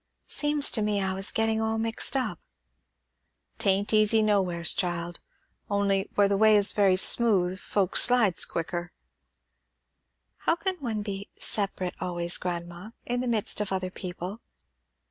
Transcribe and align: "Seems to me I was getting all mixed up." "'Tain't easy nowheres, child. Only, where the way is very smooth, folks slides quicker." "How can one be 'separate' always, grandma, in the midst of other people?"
"Seems 0.29 0.71
to 0.71 0.81
me 0.81 0.99
I 0.99 1.13
was 1.13 1.29
getting 1.29 1.61
all 1.61 1.77
mixed 1.77 2.17
up." 2.17 2.39
"'Tain't 3.59 3.93
easy 3.93 4.23
nowheres, 4.23 4.73
child. 4.73 5.19
Only, 5.69 6.09
where 6.15 6.27
the 6.27 6.37
way 6.37 6.57
is 6.57 6.73
very 6.73 6.95
smooth, 6.95 7.59
folks 7.59 8.01
slides 8.01 8.43
quicker." 8.43 8.93
"How 10.37 10.55
can 10.55 10.77
one 10.77 11.03
be 11.03 11.29
'separate' 11.37 12.01
always, 12.01 12.37
grandma, 12.37 12.89
in 13.05 13.21
the 13.21 13.27
midst 13.27 13.61
of 13.61 13.71
other 13.71 13.91
people?" 13.91 14.41